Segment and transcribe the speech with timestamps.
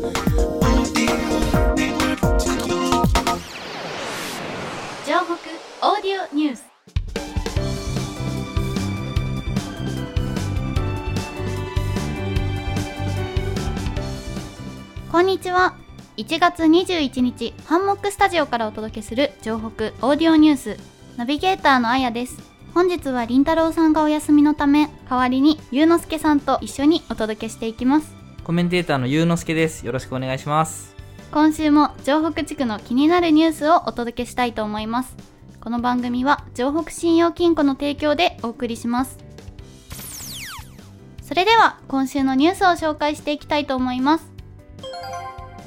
[0.00, 0.14] 城北
[5.82, 6.64] オーディオニュース。
[15.12, 15.74] こんにちは。
[16.16, 20.78] 1月21日ハンモックスタジオからお届けする城北オーディオニュース。
[21.18, 22.38] ナビゲーターのあやです。
[22.72, 28.19] 本日はりんたろうさんがお休みのため代わりにゆうのすけさんと一緒にお届けしていきます。
[28.44, 29.86] コメンテーターのゆうのすけです。
[29.86, 31.00] よろしくお願いします。
[31.32, 35.16] 今週も城北地区の気になるニュースをお届けしたいと思います
[35.60, 39.16] この番組は城北信用金庫の提供でお送りします
[41.22, 44.28] それでは今週のニュースを紹介していきたいと思います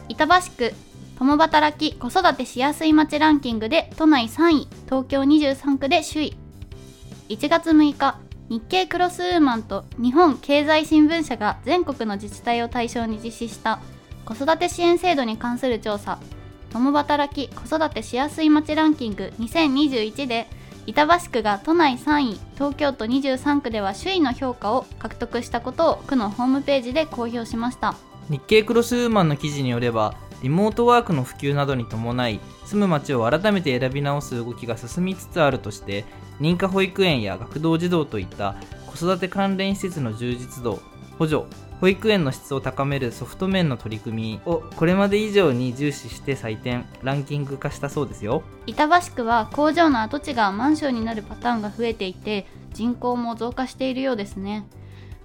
[0.09, 0.73] 板橋区
[1.17, 6.37] 共働き子育てしやすい街ランキングで都内3位東京23区で首位
[7.29, 8.19] 1月6日
[8.49, 13.79] 日経クロスウーマンと日本経済新聞社が全国の自治体を対象に実施した
[14.25, 16.19] 子育て支援制度に関する調査。
[16.71, 20.47] 共働き子育てしやすい街ランキング2021で
[20.87, 27.95] 板橋区が都内3位東京都23区では首位の評価を獲得したことを区のホームページで公表しました。
[28.29, 36.05] 日経クロスウーマンの記事によれば、リモートワークの普及などに伴い、住む町を改めて選び直す動きが進みつつあるとして、
[36.39, 38.55] 認可保育園や学童児童といった
[38.87, 40.79] 子育て関連施設の充実度、
[41.17, 41.45] 補助、
[41.81, 48.43] 保育園の質を高めるソフト面の取り組みをこれまで以上に重視して採点、ランキング化したそうですよ。
[48.67, 54.65] 板橋区は工場の跡地がマンションになるパターンが増えていて人口も増加しているようですね。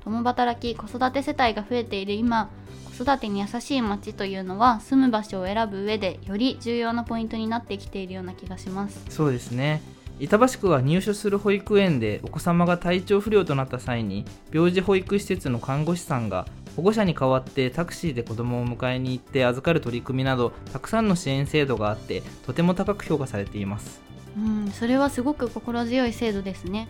[0.02, 2.14] 共働き子育て世帯が増えている。
[2.14, 2.50] 今
[2.98, 9.04] 子育てに優しい町というのは住む場所を選ぶ上でより重要なポイントになってきているような気がします。
[9.10, 9.80] そうですね
[10.20, 24.00] 板橋区は入所する保育園でお子様が体調不良となった際に病児保育施設の看護師さんが保護者に代わってタクシーで子供を迎えに行って預かる取り組みなどたくさんの支援制度があってとても高く評価されています。
[24.36, 26.88] うんそれはすごく心強い制度ですね。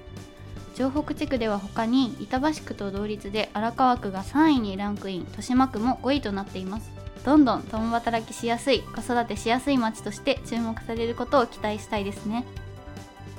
[0.74, 6.90] 城北地区では他に板橋区と同率で荒川区が3位にランクイン豊島区も5位となっています。
[7.24, 12.44] どんどん共働きしやすい子育てしやすい街として注目されることを期待したいですね。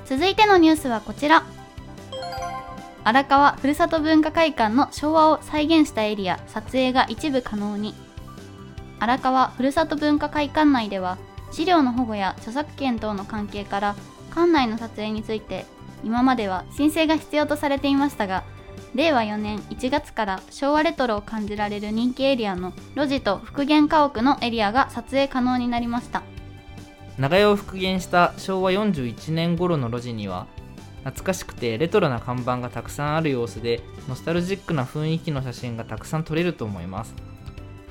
[0.10, 1.44] 続いてのニュースはこちら。
[3.04, 7.94] 荒川ふるさと文化会館の昭和を再現したエリア撮影が一部可能に。
[9.00, 11.20] 荒川ふるさと文化会館内では
[11.52, 13.96] 資料の保護や著作権等の関係から
[14.34, 15.68] 館内の撮影について
[16.04, 18.44] 今までは申請が必要とされていましたが
[18.96, 26.24] 令和4年1月から昭和レトロを感じられる人気エリアの路地と復元家屋のエリアが撮影可能になりました。
[27.20, 30.48] 長屋を復元した昭和41年頃の路地には
[31.04, 37.14] 懐かしくてレトロな看板がたくさんある様子でノスタルジックな雰囲気の写真がたくさん撮れると思います。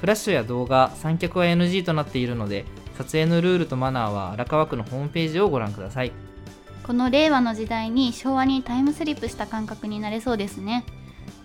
[0.00, 2.65] フラッシュや動画三脚は NG となっているので
[2.97, 6.12] 撮影のルールとマナーは荒川区のホームページをご覧ください。
[6.87, 10.87] この令和の時代に昭和にタイムスリップした感覚になれそうですね。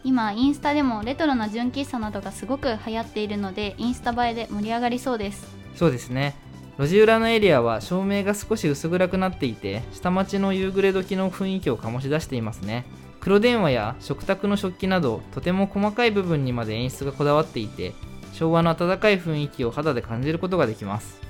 [0.06, 5.46] 今インスタでもレトロな純喫茶などがすごく流行っているのでインスタ映えで盛り上がりそうです。
[5.76, 6.36] そうですね
[6.78, 12.85] 路地裏のエリアは照明が少し薄暗くなっていて下町の夕暮れ時の雰囲気を醸し出していますね。
[13.19, 17.94] 黒電話や食卓の食器などとても細かい部分にまで演出がこだわっていて
[18.34, 21.22] 昭和の温かい雰囲気を肌で感じることができます。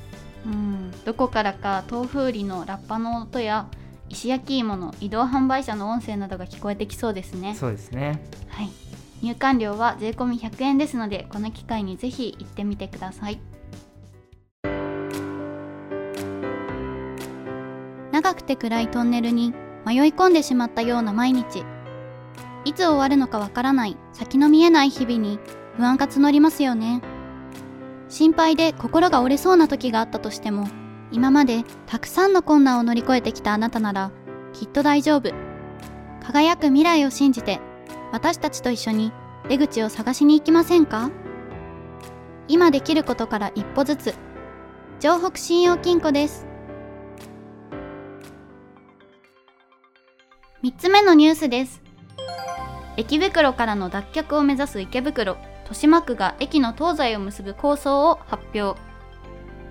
[0.45, 0.91] うん。
[1.05, 3.67] どこからか豆腐売りのラッパの音や
[4.09, 7.55] 石焼き芋の移動販売車の音声などが聞こえてきそうですね。
[7.55, 8.23] そうですね。
[8.47, 8.69] はい。
[9.23, 13.39] 入館料は税込み100円ですのでこの機会にぜひ行ってみてください
[18.23, 19.53] 長くて暗いトンネルに
[19.85, 21.65] 迷い込んでしまったような毎日。
[22.63, 25.39] いつ終わるのかわからない先の見えない日々に
[25.75, 27.01] 不安が募りますよね。
[28.07, 30.69] 心配で心が折れそうな時があったとしても
[31.11, 34.11] 今までたくさんの困難を乗り越えてきたあなたなら
[34.53, 35.33] きっと大丈夫。
[36.25, 37.59] 輝く未来を信じて
[38.13, 39.11] 私たちと一緒に
[39.49, 41.11] 出口を探しに行きませんか？
[42.47, 44.15] 今できることから一歩ずつ。
[45.01, 46.47] 城北信用金庫です。
[50.63, 51.81] 3つ目のニュースです。
[52.95, 58.79] 駅袋からの脱却を目指す池袋豊島区が駅の東西を結ぶ構想を発表。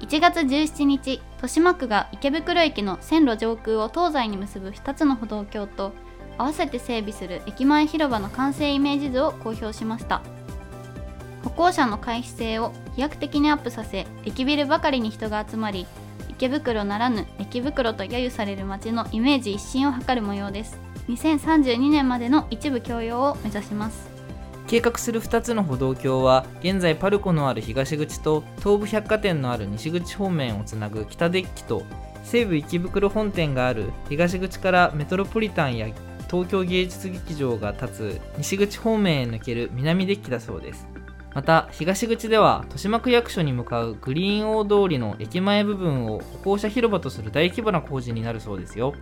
[0.00, 5.92] 1月17日豊島区が池袋駅の線路上空を東西に結ぶ2つの歩道橋と
[6.36, 10.20] 合わせて整備する駅前広場の完成イメージ図を公表しました。
[11.42, 15.86] 歩行者の回避性を飛躍的にアップさせ駅ビルばかりに人が集まり
[16.42, 20.76] 池袋ならぬ駅袋と揶揄される街のイメージ一新を図る模様です。
[21.08, 24.10] 2032年までの一部共用を目指します。
[24.66, 31.84] 計画する2つの歩道橋は現在パルコのある東口と東武百貨店のある西口方面をつなぐ北デッキと
[32.24, 35.86] 西武池袋本店がある東口からメトロポリタンや
[36.28, 40.91] 東京芸術劇場が立つ西口方面へ抜ける南デッキだそうです。
[41.34, 48.94] また東口では豊島区役所に向かうグリーン大通りの駅前部分を歩行者広場とする大規模な工事になるそうですよ。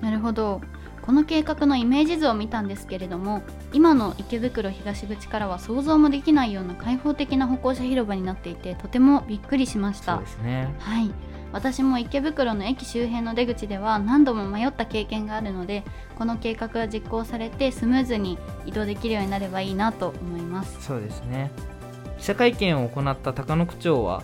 [0.00, 0.60] なるほど。
[1.02, 10.16] この計画のイメージ図を見たんですけれども今の池袋東口からは想像もできないような開放的な歩行者広場になっていてとてもびっくりしました。
[10.16, 10.74] そうですね。
[10.80, 11.12] はい
[11.56, 15.84] 私も池袋の駅周辺の出口では何度も迷った経験があるので
[16.18, 18.36] この計画が実行されてスムーズに
[18.66, 20.76] 移動できるようになればいいなと思います。
[20.82, 21.50] そうですね。
[22.18, 24.22] 記者会見を行った高野区長は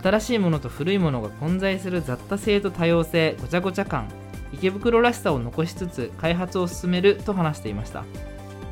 [0.00, 4.08] 新しいものと古いものが混在する雑多性と多様性ごちゃごちゃ感
[4.52, 8.04] 池袋らしさを残しつつ開発を進めると話していました。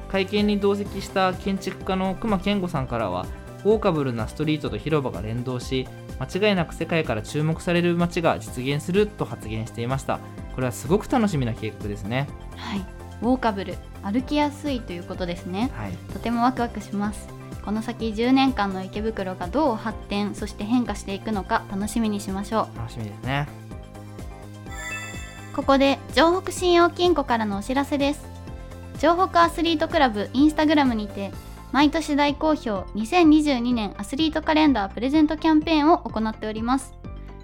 [0.08, 3.26] 会見に同席した建築家の隈研吾さんからは
[3.64, 5.88] ウォーカブルなストリートと広場が連動し
[6.20, 10.19] 間違いなく世界から注目される街が実現すると発言していました。
[10.55, 12.29] これはすごく楽しみな計画ですね。
[12.56, 12.85] はい。
[13.23, 13.76] ウォーカブル。
[14.03, 15.70] 歩きやすいということですね。
[15.75, 15.93] はい。
[16.12, 17.29] とてもワクワクします。
[17.65, 22.79] この先10年間の池袋がどう発展そして変化していくのか楽しみにしましょう。
[22.79, 23.47] 楽しみですね。
[25.55, 28.25] ここで城北信用金庫からのお知らせです。
[28.99, 31.31] 城北アスリートクラブインスタグラムにて
[31.73, 36.94] 毎年大好評2022年アスリートカレンダープレゼントキャンペーンを行っております。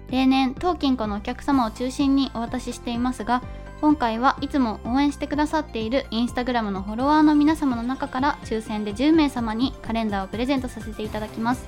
[0.09, 3.41] 例年当金庫のお客様を中心にお渡ししていますが
[3.81, 11.67] 今回はいつも応援してくださっているインスタグラムのフォロワーの皆様の中から抽選で10名様にカレンダーをプレゼントさせていただきます。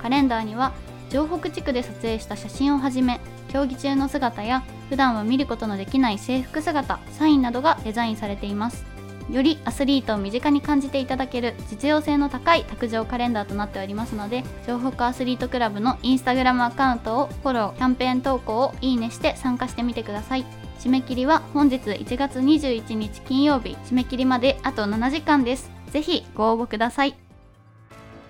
[0.00, 0.72] カレンダーには
[1.10, 8.93] 城北地区で撮影した写真をはじめ競技中の姿や普段は見ることのできない制服姿サインなどがデザインされています。
[9.30, 20.44] よりアスリートを身近に感じていただける実用性の高い卓上カレンダーとなっておりますので城北アスリートクラブのインスタグラムアカウントをフォローキャンペーン投稿をいいねして参加してみてください。
[20.78, 23.76] 締め切りは本日1月21日金曜日。
[23.86, 25.70] 締め切りまであと7時間です。
[25.90, 27.14] ぜひご応募ください。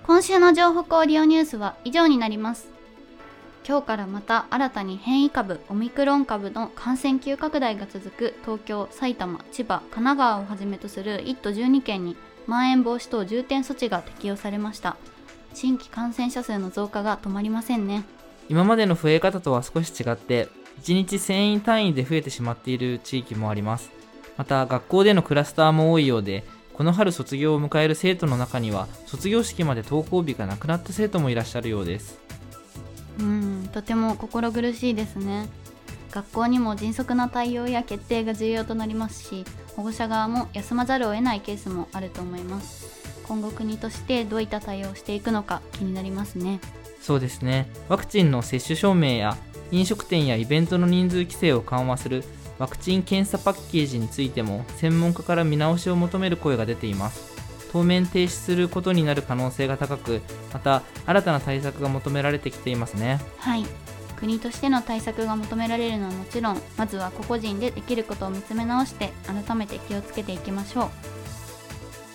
[0.03, 2.69] 今週の情報オーディオニュースは以上になります。
[3.67, 12.15] 今日からまた新たに変異株オミクロン株の感染急拡大が続く東京、埼玉、千葉、神奈川をはじめとする1都12県に
[12.45, 14.97] まん延防止等重点措置が適用されました。
[15.55, 18.03] 新規感染者数の増加が止まりませんね。
[18.49, 20.47] 今までの増え方とは少し違って
[20.83, 23.89] 1日1000人単位で増えてしまっている地域もあります。
[24.37, 32.24] また学校でのクラスターも多いようでこの春卒業を迎える生徒の中には卒業式まで登校日がなくなった生徒もいらっしゃるようです。
[33.19, 35.47] うんとても心苦しいですね。
[36.11, 39.43] 学校にも迅速な対応や決定が重要となりますし
[39.75, 42.95] 保護者側も休まざるを得ないケースもあると思います。
[43.27, 46.59] 今後国としてどういった対応をしていくのか気になりますね。
[47.01, 47.67] そうですね。
[47.89, 49.35] ワクチンの接種証明や
[49.71, 52.23] 飲食店やイベントの人数規制を緩和する
[52.59, 57.34] ワクチン検査パッケージについても専門家から見直しを求める声が出ています。
[57.71, 60.21] 当面停止することになる可能性が高く
[60.53, 63.21] また新たな対策が求められてきていますね。
[63.37, 63.65] はい。
[64.17, 70.89] 国としての対策が求められるのはもちろんまずは個々人でできることを見つめ直して改めて気をつけていきましょう。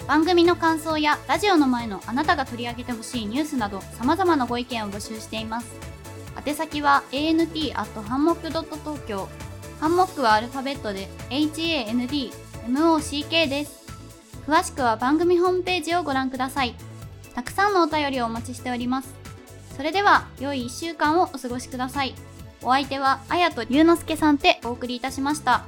[0.08, 5.68] 番組の感想やラジオの前のあなたが取り上げてほしいニュースなど様々なご意見を募集しています。
[6.44, 9.28] 宛先は ant.hanmock.tokyo
[9.78, 13.79] ハンモックはアルファベットで HANDMOCK です。
[14.46, 16.74] 詳しくは番組ホームページをご覧ください。
[17.34, 19.14] たくさんのお便りをお待ちしております。
[19.76, 22.14] それでは良い1週間をお過ごしください。
[22.62, 25.64] お相手はあやと龍之介さんでお送りいたしました。